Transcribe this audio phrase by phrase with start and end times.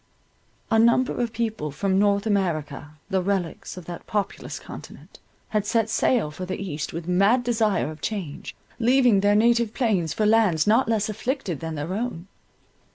[0.71, 5.91] A number of people from North America, the relics of that populous continent, had set
[5.91, 10.65] sail for the East with mad desire of change, leaving their native plains for lands
[10.65, 12.25] not less afflicted than their own.